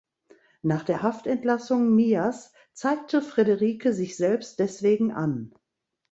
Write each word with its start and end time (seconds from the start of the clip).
Nach 0.63 0.83
der 0.83 1.03
Haftentlassung 1.03 1.93
Mias 1.93 2.53
zeigte 2.73 3.21
Frederike 3.21 3.93
sich 3.93 4.17
selbst 4.17 4.57
deswegen 4.57 5.11
an. 5.11 5.53